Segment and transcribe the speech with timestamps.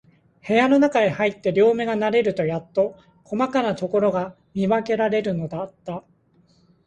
[0.47, 6.03] 部屋のなかへ入って、両眼が慣れるとやっと、こまかなところが見わけられるのだった。